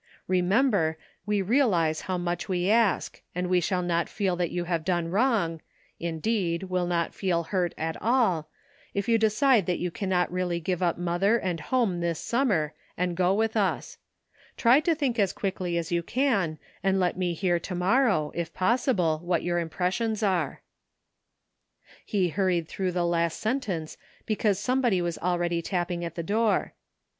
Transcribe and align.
Remember, 0.27 0.97
we 1.27 1.43
realize 1.43 2.01
how 2.01 2.17
much 2.17 2.49
we 2.49 2.71
ask, 2.71 3.21
and 3.35 3.45
we 3.45 3.59
shall 3.59 3.83
not 3.83 4.09
feel 4.09 4.35
that 4.35 4.49
you 4.49 4.63
have 4.63 4.83
done 4.83 5.11
wrong— 5.11 5.61
indeed 6.09 6.63
will 6.63 6.87
not 6.87 7.13
feel 7.13 7.43
hurt 7.43 7.75
at 7.77 7.95
all— 8.01 8.49
if 8.95 9.07
you 9.07 9.19
decide 9.19 9.67
that 9.67 9.77
you 9.77 9.91
cannot 9.91 10.31
really 10.31 10.59
give 10.59 10.81
up 10.81 10.97
mother 10.97 11.37
and 11.37 11.59
home 11.59 11.99
this 11.99 12.17
summer, 12.19 12.73
and 12.97 13.15
go 13.15 13.31
with 13.35 13.55
us. 13.55 13.99
Try 14.57 14.79
to 14.79 14.95
think 14.95 15.19
as 15.19 15.31
quickly 15.33 15.77
as 15.77 15.91
you 15.91 16.01
can, 16.01 16.57
and 16.81 16.99
let 16.99 17.15
me 17.15 17.35
hear 17.35 17.59
to 17.59 17.75
morrow, 17.75 18.31
if 18.33 18.51
possible, 18.55 19.19
what 19.19 19.43
your 19.43 19.59
impressions 19.59 20.23
are." 20.23 20.63
350 22.07 22.17
ANOTHER 22.17 22.17
''SIDE 22.17 22.17
TRACK:' 22.17 22.19
'He 22.19 22.29
hurried 22.29 22.67
through 22.67 22.91
the 22.91 23.05
last 23.05 23.39
sentence 23.39 23.97
because 24.25 24.57
somebody 24.57 24.99
was 24.99 25.19
already 25.19 25.61
tapping 25.61 26.03
at 26.03 26.15
the 26.15 26.23
door. 26.23 26.73